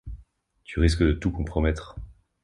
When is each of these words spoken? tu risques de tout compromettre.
tu 0.63 0.79
risques 0.79 1.03
de 1.03 1.11
tout 1.11 1.29
compromettre. 1.29 1.95